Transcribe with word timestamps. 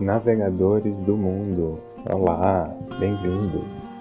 navegadores 0.00 0.98
do 0.98 1.16
mundo. 1.16 1.78
Olá, 2.10 2.68
bem-vindos. 2.98 3.94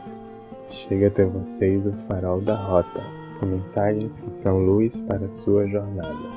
Chega 0.70 1.08
até 1.08 1.24
vocês 1.24 1.86
o 1.86 1.94
farol 2.08 2.42
da 2.42 2.56
rota, 2.56 3.04
com 3.40 3.46
mensagens 3.46 4.20
que 4.20 4.34
são 4.34 4.58
luz 4.58 5.00
para 5.02 5.30
sua 5.30 5.68
jornada. 5.68 6.30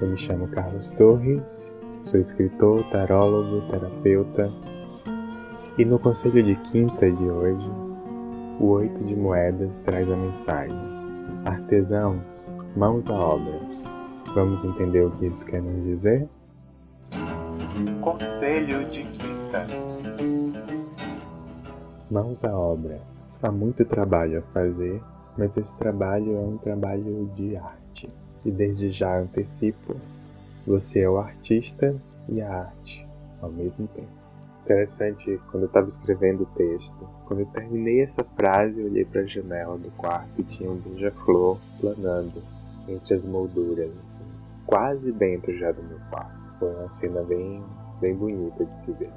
Eu 0.00 0.08
me 0.08 0.16
chamo 0.16 0.48
Carlos 0.48 0.90
Torres, 0.92 1.70
sou 2.02 2.18
escritor, 2.18 2.82
tarólogo, 2.90 3.66
terapeuta, 3.70 4.52
e 5.78 5.84
no 5.84 5.98
conselho 5.98 6.42
de 6.42 6.56
quinta 6.56 7.08
de 7.10 7.24
hoje, 7.24 7.70
o 8.58 8.66
oito 8.66 9.04
de 9.04 9.14
moedas 9.14 9.78
traz 9.78 10.10
a 10.10 10.16
mensagem: 10.16 10.76
Artesãos, 11.44 12.52
mãos 12.74 13.08
à 13.08 13.14
obra. 13.14 13.60
Vamos 14.34 14.64
entender 14.64 15.04
o 15.06 15.10
que 15.12 15.26
isso 15.26 15.46
quer 15.46 15.62
nos 15.62 15.84
dizer? 15.84 16.28
Conselho 18.00 18.86
de 18.86 19.02
Quinta 19.02 19.66
Mãos 22.10 22.42
à 22.42 22.56
obra. 22.56 22.98
Há 23.42 23.52
muito 23.52 23.84
trabalho 23.84 24.38
a 24.38 24.42
fazer, 24.52 25.02
mas 25.36 25.58
esse 25.58 25.76
trabalho 25.76 26.36
é 26.36 26.40
um 26.40 26.56
trabalho 26.56 27.30
de 27.34 27.54
arte. 27.54 28.08
E 28.46 28.50
desde 28.50 28.90
já 28.90 29.18
antecipo, 29.18 29.94
você 30.66 31.00
é 31.00 31.10
o 31.10 31.18
artista 31.18 31.94
e 32.30 32.40
a 32.40 32.60
arte 32.60 33.06
ao 33.42 33.50
mesmo 33.50 33.86
tempo. 33.88 34.08
Interessante, 34.64 35.38
quando 35.50 35.64
eu 35.64 35.68
estava 35.68 35.86
escrevendo 35.86 36.44
o 36.44 36.56
texto, 36.56 37.06
quando 37.26 37.40
eu 37.40 37.46
terminei 37.46 38.00
essa 38.00 38.24
frase, 38.24 38.80
eu 38.80 38.86
olhei 38.86 39.04
para 39.04 39.20
a 39.20 39.26
janela 39.26 39.76
do 39.76 39.90
quarto 39.98 40.30
e 40.38 40.44
tinha 40.44 40.70
um 40.70 40.76
beija-flor 40.76 41.58
planando 41.78 42.42
entre 42.88 43.14
as 43.14 43.24
molduras, 43.24 43.90
assim, 43.90 44.24
quase 44.64 45.12
dentro 45.12 45.56
já 45.58 45.70
do 45.72 45.82
meu 45.82 45.98
quarto. 46.08 46.45
Foi 46.58 46.74
uma 46.74 46.90
cena 46.90 47.22
bem, 47.22 47.62
bem 48.00 48.14
bonita 48.14 48.64
de 48.64 48.76
se 48.76 48.92
ver. 48.92 49.12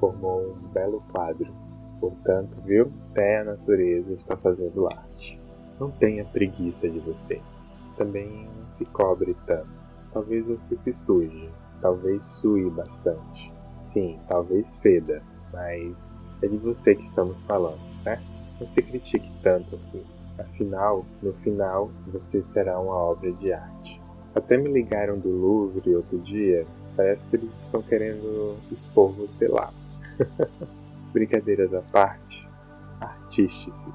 Formou 0.00 0.52
um 0.52 0.68
belo 0.68 1.02
quadro. 1.12 1.52
Portanto, 2.00 2.60
viu? 2.64 2.92
Até 3.10 3.40
a 3.40 3.44
natureza 3.44 4.12
está 4.12 4.36
fazendo 4.36 4.86
arte. 4.86 5.40
Não 5.78 5.90
tenha 5.90 6.24
preguiça 6.24 6.88
de 6.88 6.98
você. 7.00 7.40
Também 7.96 8.48
não 8.58 8.68
se 8.68 8.84
cobre 8.86 9.36
tanto. 9.46 9.68
Talvez 10.12 10.46
você 10.46 10.76
se 10.76 10.92
suje. 10.92 11.48
Talvez 11.80 12.24
sue 12.24 12.68
bastante. 12.70 13.52
Sim, 13.82 14.18
talvez 14.28 14.76
feda. 14.78 15.22
Mas 15.52 16.36
é 16.42 16.48
de 16.48 16.56
você 16.56 16.94
que 16.94 17.04
estamos 17.04 17.44
falando, 17.44 17.80
certo? 18.02 18.24
Não 18.58 18.66
se 18.66 18.82
critique 18.82 19.30
tanto 19.42 19.76
assim. 19.76 20.02
Afinal, 20.38 21.04
no 21.22 21.32
final, 21.34 21.90
você 22.08 22.42
será 22.42 22.80
uma 22.80 22.94
obra 22.94 23.30
de 23.32 23.52
arte. 23.52 24.03
Até 24.34 24.56
me 24.56 24.68
ligaram 24.68 25.16
do 25.16 25.28
Louvre 25.28 25.94
outro 25.94 26.18
dia. 26.18 26.66
Parece 26.96 27.26
que 27.28 27.36
eles 27.36 27.50
estão 27.56 27.80
querendo 27.82 28.56
expor 28.72 29.12
você 29.12 29.46
lá. 29.46 29.72
Brincadeiras 31.12 31.72
à 31.72 31.80
parte, 31.80 32.46
artiste-se. 33.00 33.88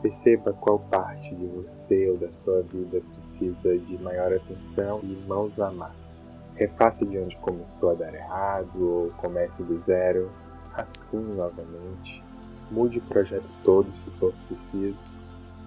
Perceba 0.00 0.54
qual 0.54 0.78
parte 0.78 1.34
de 1.34 1.46
você 1.46 2.08
ou 2.08 2.16
da 2.16 2.32
sua 2.32 2.62
vida 2.62 3.02
precisa 3.14 3.76
de 3.76 3.98
maior 4.02 4.32
atenção 4.32 5.00
e 5.02 5.14
mãos 5.26 5.54
na 5.56 5.70
massa. 5.70 6.14
Refaça 6.54 7.04
de 7.04 7.18
onde 7.18 7.36
começou 7.36 7.90
a 7.90 7.94
dar 7.94 8.14
errado 8.14 8.82
ou 8.82 9.10
comece 9.18 9.62
do 9.62 9.78
zero. 9.78 10.30
Rascunhe 10.72 11.34
novamente. 11.34 12.22
Mude 12.70 12.98
o 12.98 13.02
projeto 13.02 13.44
todo 13.62 13.94
se 13.94 14.10
for 14.12 14.32
preciso, 14.46 15.04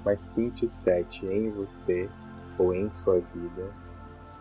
mas 0.03 0.25
pinte 0.25 0.65
o 0.65 0.69
set 0.69 1.23
em 1.25 1.51
você 1.51 2.09
ou 2.57 2.73
em 2.73 2.91
sua 2.91 3.15
vida 3.15 3.71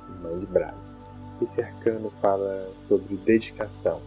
e 0.08 0.22
mande 0.22 0.46
brasa. 0.46 0.94
Esse 1.40 1.60
arcano 1.60 2.10
fala 2.20 2.70
sobre 2.88 3.16
dedicação. 3.16 4.00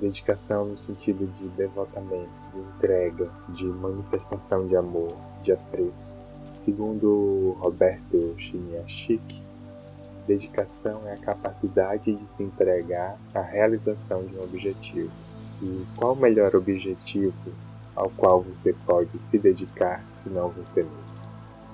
Dedicação 0.00 0.66
no 0.66 0.76
sentido 0.76 1.26
de 1.38 1.48
devotamento, 1.48 2.28
de 2.52 2.60
entrega, 2.60 3.28
de 3.48 3.64
manifestação 3.64 4.66
de 4.66 4.76
amor, 4.76 5.12
de 5.42 5.52
apreço. 5.52 6.14
Segundo 6.52 7.56
Roberto 7.60 8.34
Chiniachik, 8.38 9.42
dedicação 10.26 11.00
é 11.06 11.14
a 11.14 11.18
capacidade 11.18 12.14
de 12.14 12.26
se 12.26 12.42
entregar 12.42 13.18
à 13.34 13.40
realização 13.40 14.24
de 14.24 14.36
um 14.36 14.42
objetivo. 14.42 15.10
E 15.62 15.86
qual 15.96 16.12
o 16.12 16.16
melhor 16.16 16.54
objetivo 16.54 17.52
ao 17.94 18.10
qual 18.10 18.42
você 18.42 18.74
pode 18.84 19.18
se 19.18 19.38
dedicar 19.38 20.04
se 20.12 20.28
não 20.28 20.50
você 20.50 20.82
mesmo? 20.82 21.26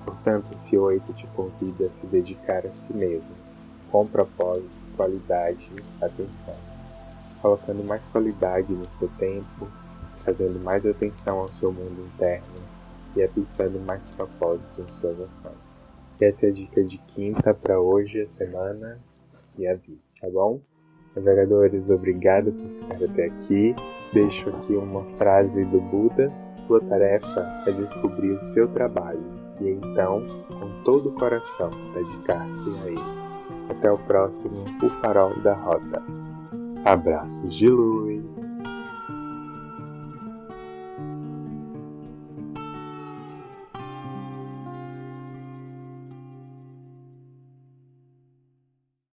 Portanto, 0.05 0.53
esse 0.53 0.77
oito 0.77 1.13
te 1.13 1.27
convida 1.27 1.87
a 1.87 1.91
se 1.91 2.05
dedicar 2.07 2.65
a 2.65 2.71
si 2.71 2.93
mesmo, 2.93 3.31
com 3.93 4.07
propósito, 4.07 4.71
qualidade, 4.97 5.69
atenção, 6.01 6.55
colocando 7.43 7.83
mais 7.83 8.03
qualidade 8.07 8.73
no 8.73 8.89
seu 8.89 9.07
tempo, 9.19 9.67
fazendo 10.25 10.63
mais 10.63 10.83
atenção 10.83 11.41
ao 11.41 11.53
seu 11.53 11.71
mundo 11.71 12.03
interno 12.07 12.55
e 13.15 13.21
aplicando 13.21 13.79
mais 13.79 14.03
propósito 14.05 14.81
em 14.81 14.91
suas 14.91 15.21
ações. 15.21 15.53
Essa 16.19 16.47
é 16.47 16.49
a 16.49 16.53
dica 16.53 16.83
de 16.83 16.97
quinta 16.97 17.53
para 17.53 17.79
hoje, 17.79 18.19
a 18.21 18.27
semana 18.27 18.99
e 19.59 19.67
a 19.67 19.75
vida, 19.75 20.01
tá 20.19 20.27
bom? 20.27 20.59
Navegadores, 21.15 21.91
obrigado 21.91 22.51
por 22.51 22.67
ficar 22.67 23.05
até 23.05 23.25
aqui. 23.25 23.75
Deixo 24.11 24.49
aqui 24.49 24.73
uma 24.73 25.03
frase 25.17 25.63
do 25.65 25.79
Buda. 25.79 26.33
Tua 26.65 26.81
tarefa 26.81 27.45
é 27.67 27.71
descobrir 27.71 28.31
o 28.31 28.41
seu 28.41 28.67
trabalho 28.69 29.21
e 29.61 29.69
então, 29.69 30.25
com 30.47 30.83
todo 30.83 31.09
o 31.09 31.13
coração, 31.13 31.69
dedicar-se 31.93 32.67
a 32.69 32.87
ele. 32.87 33.32
Até 33.69 33.91
o 33.91 33.97
próximo 33.97 34.65
O 34.81 34.89
Farol 35.01 35.35
da 35.41 35.53
Rota. 35.53 36.03
Abraços 36.85 37.53
de 37.55 37.67
luz. 37.67 38.52